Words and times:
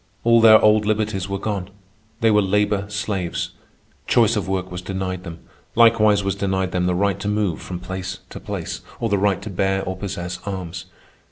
All 0.23 0.41
their 0.41 0.59
old 0.59 0.87
liberties 0.87 1.29
were 1.29 1.37
gone. 1.37 1.69
They 2.21 2.31
were 2.31 2.41
labor 2.41 2.85
slaves. 2.89 3.51
Choice 4.07 4.35
of 4.35 4.47
work 4.47 4.71
was 4.71 4.81
denied 4.81 5.23
them. 5.23 5.41
Likewise 5.75 6.23
was 6.23 6.33
denied 6.33 6.71
them 6.71 6.87
the 6.87 6.95
right 6.95 7.19
to 7.19 7.27
move 7.27 7.61
from 7.61 7.79
place 7.79 8.21
to 8.31 8.39
place, 8.39 8.81
or 8.99 9.09
the 9.09 9.19
right 9.19 9.43
to 9.43 9.51
bear 9.51 9.83
or 9.83 9.95
possess 9.95 10.39
arms. 10.43 10.85